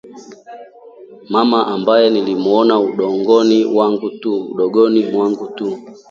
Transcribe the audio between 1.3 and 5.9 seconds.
Mama ambaye nilimwona udogoni wangu tu